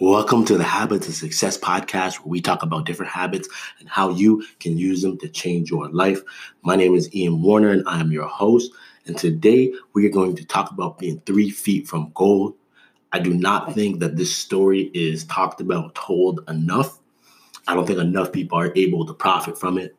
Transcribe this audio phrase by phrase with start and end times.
[0.00, 4.10] Welcome to the Habits of Success podcast, where we talk about different habits and how
[4.10, 6.18] you can use them to change your life.
[6.62, 8.72] My name is Ian Warner, and I am your host.
[9.06, 12.56] And today we are going to talk about being three feet from gold.
[13.12, 16.98] I do not think that this story is talked about, told enough.
[17.68, 19.94] I don't think enough people are able to profit from it.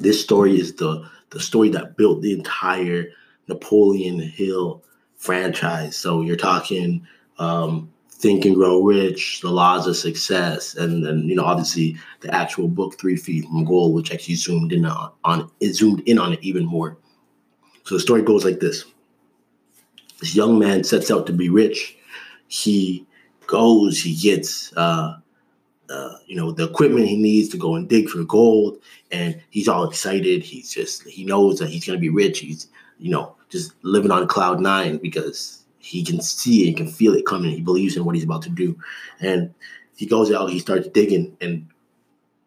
[0.00, 3.06] This story is the, the story that built the entire
[3.48, 4.84] Napoleon Hill
[5.16, 5.96] franchise.
[5.96, 7.06] So you're talking
[7.38, 7.90] um,
[8.22, 12.68] Think and Grow Rich, The Laws of Success, and then you know obviously the actual
[12.68, 16.32] book Three Feet from Gold, which actually zoomed in on, on it zoomed in on
[16.32, 16.96] it even more.
[17.82, 18.84] So the story goes like this:
[20.20, 21.96] This young man sets out to be rich.
[22.46, 23.04] He
[23.48, 25.18] goes, he gets uh,
[25.90, 28.78] uh, you know the equipment he needs to go and dig for gold,
[29.10, 30.44] and he's all excited.
[30.44, 32.38] He's just he knows that he's gonna be rich.
[32.38, 32.68] He's
[33.00, 37.12] you know just living on cloud nine because he can see it, he can feel
[37.14, 37.50] it coming.
[37.50, 38.78] He believes in what he's about to do.
[39.20, 39.52] And
[39.96, 41.66] he goes out, he starts digging, and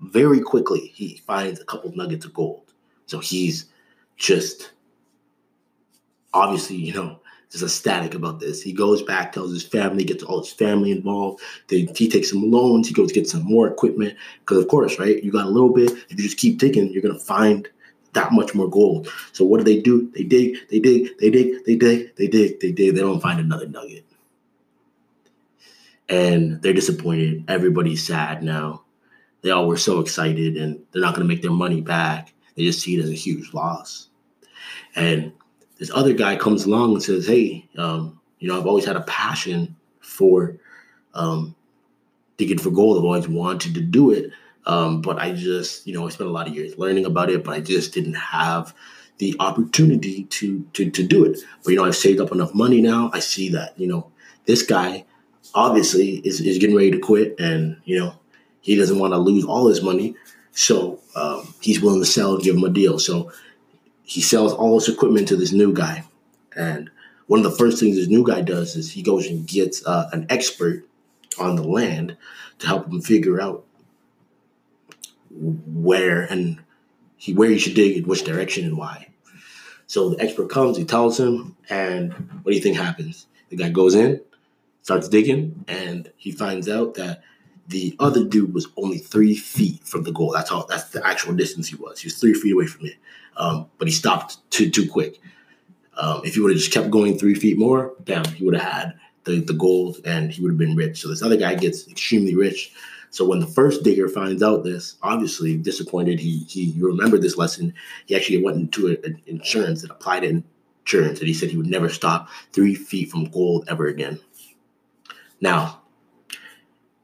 [0.00, 2.72] very quickly he finds a couple nuggets of gold.
[3.06, 3.66] So he's
[4.16, 4.72] just
[6.34, 7.20] obviously, you know,
[7.50, 8.62] just ecstatic about this.
[8.62, 11.42] He goes back, tells his family, gets all his family involved.
[11.68, 12.88] They, he takes some loans.
[12.88, 15.22] He goes get some more equipment because, of course, right?
[15.22, 15.90] You got a little bit.
[15.90, 17.68] If you just keep digging, you're gonna find
[18.14, 19.08] that much more gold.
[19.42, 20.08] So what do they do?
[20.14, 22.94] They dig, they dig, they dig, they dig, they dig, they dig.
[22.94, 24.04] They don't find another nugget.
[26.08, 27.42] And they're disappointed.
[27.48, 28.84] Everybody's sad now.
[29.40, 32.32] They all were so excited and they're not going to make their money back.
[32.54, 34.10] They just see it as a huge loss.
[34.94, 35.32] And
[35.80, 39.02] this other guy comes along and says, Hey, um, you know, I've always had a
[39.08, 40.56] passion for
[41.14, 41.56] um,
[42.36, 42.96] digging for gold.
[42.96, 44.30] I've always wanted to do it.
[44.66, 47.42] Um, but I just, you know, I spent a lot of years learning about it,
[47.42, 48.72] but I just didn't have
[49.18, 51.38] the opportunity to to to do it.
[51.62, 53.10] But you know, I've saved up enough money now.
[53.12, 54.10] I see that, you know,
[54.46, 55.04] this guy
[55.54, 58.14] obviously is, is getting ready to quit and, you know,
[58.60, 60.14] he doesn't want to lose all his money.
[60.52, 62.98] So um, he's willing to sell and give him a deal.
[62.98, 63.32] So
[64.02, 66.04] he sells all his equipment to this new guy.
[66.54, 66.90] And
[67.26, 70.08] one of the first things this new guy does is he goes and gets uh,
[70.12, 70.86] an expert
[71.38, 72.16] on the land
[72.58, 73.64] to help him figure out
[75.30, 76.60] where and
[77.16, 79.08] he where he should dig in which direction and why.
[79.92, 83.26] So the expert comes, he tells him, and what do you think happens?
[83.50, 84.22] The guy goes in,
[84.80, 87.20] starts digging, and he finds out that
[87.68, 90.32] the other dude was only three feet from the goal.
[90.32, 90.64] That's all.
[90.66, 92.00] That's the actual distance he was.
[92.00, 92.96] He was three feet away from it,
[93.36, 95.20] um, but he stopped too too quick.
[95.98, 98.72] Um, if he would have just kept going three feet more, damn, he would have
[98.72, 101.02] had the the gold and he would have been rich.
[101.02, 102.72] So this other guy gets extremely rich
[103.12, 107.74] so when the first digger finds out this, obviously disappointed, he he remembered this lesson.
[108.06, 111.90] He actually went into an insurance and applied insurance, and he said he would never
[111.90, 114.18] stop three feet from gold ever again.
[115.42, 115.82] Now,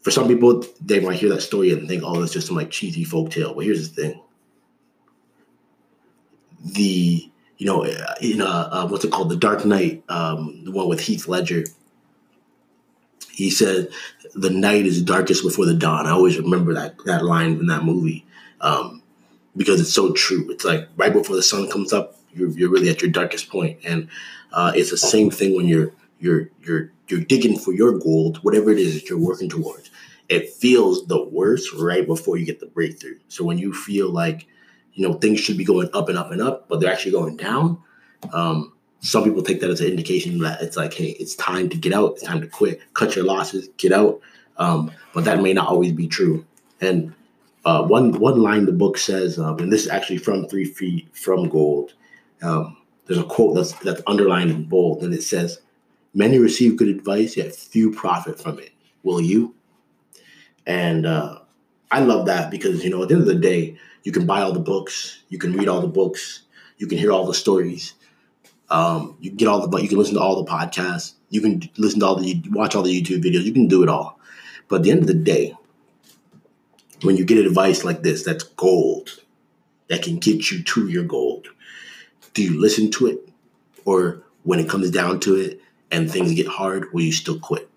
[0.00, 2.72] for some people, they might hear that story and think, "Oh, it's just some like
[2.72, 4.20] cheesy folk tale." But here's the thing:
[6.64, 10.88] the you know in uh, uh what's it called, the Dark Knight, um, the one
[10.88, 11.62] with Heath Ledger
[13.32, 13.88] he said,
[14.34, 17.84] "The night is darkest before the dawn." I always remember that that line in that
[17.84, 18.24] movie
[18.60, 19.02] um,
[19.56, 20.50] because it's so true.
[20.50, 23.78] It's like right before the sun comes up, you're, you're really at your darkest point,
[23.84, 24.08] and
[24.52, 28.70] uh, it's the same thing when you're you're you're you're digging for your gold, whatever
[28.70, 29.90] it is that you're working towards.
[30.28, 33.18] It feels the worst right before you get the breakthrough.
[33.28, 34.46] So when you feel like
[34.94, 37.36] you know things should be going up and up and up, but they're actually going
[37.36, 37.82] down.
[38.32, 41.76] Um, some people take that as an indication that it's like, hey, it's time to
[41.76, 44.20] get out, it's time to quit, cut your losses, get out.
[44.58, 46.46] Um, but that may not always be true.
[46.80, 47.12] And
[47.64, 51.08] uh, one one line the book says, um, and this is actually from Three Feet
[51.16, 51.94] from Gold.
[52.42, 52.76] Um,
[53.06, 55.60] there's a quote that's that's underlined in bold, and it says,
[56.14, 58.70] "Many receive good advice, yet few profit from it.
[59.02, 59.54] Will you?"
[60.66, 61.40] And uh,
[61.90, 64.42] I love that because you know at the end of the day, you can buy
[64.42, 66.42] all the books, you can read all the books,
[66.78, 67.94] you can hear all the stories,
[68.70, 71.14] um, you get all the, you can listen to all the podcasts.
[71.30, 73.44] You can listen to all the, watch all the YouTube videos.
[73.44, 74.18] You can do it all.
[74.68, 75.54] But at the end of the day,
[77.02, 79.20] when you get advice like this, that's gold,
[79.88, 81.48] that can get you to your gold.
[82.34, 83.28] Do you listen to it,
[83.84, 85.60] or when it comes down to it
[85.90, 87.68] and things get hard, will you still quit?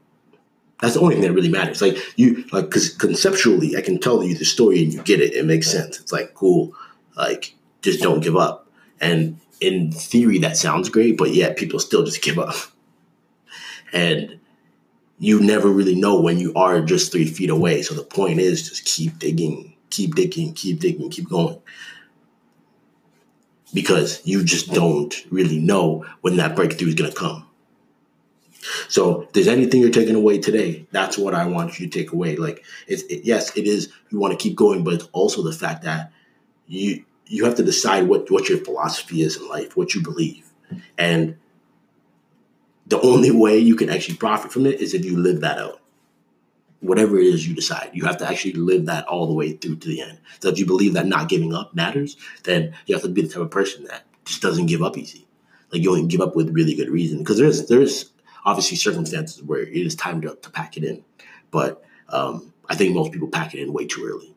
[0.82, 1.82] That's the only thing that really matters.
[1.82, 5.34] Like you, like because conceptually, I can tell you the story and you get it.
[5.34, 6.00] It makes sense.
[6.00, 6.74] It's like cool.
[7.16, 8.68] Like just don't give up.
[9.00, 12.56] And in theory that sounds great, but yet people still just give up.
[13.94, 14.40] And
[15.18, 17.82] you never really know when you are just three feet away.
[17.82, 21.62] So the point is just keep digging, keep digging, keep digging, keep going.
[23.74, 27.48] Because you just don't really know when that breakthrough is going to come.
[28.88, 32.12] So if there's anything you're taking away today, that's what I want you to take
[32.12, 32.36] away.
[32.36, 35.52] Like it's it, yes, it is you want to keep going, but it's also the
[35.52, 36.12] fact that
[36.68, 40.52] you you have to decide what what your philosophy is in life, what you believe.
[40.98, 41.38] And
[42.88, 45.82] the only way you can actually profit from it is if you live that out.
[46.82, 49.78] Whatever it is you decide, you have to actually live that all the way through
[49.78, 50.20] to the end.
[50.40, 53.30] So if you believe that not giving up matters, then you have to be the
[53.30, 55.26] type of person that just doesn't give up easy.
[55.72, 57.20] Like you only give up with really good reason.
[57.20, 58.12] Because there's there's
[58.46, 61.04] obviously circumstances where it is time to, to pack it in.
[61.50, 64.35] But um, I think most people pack it in way too early.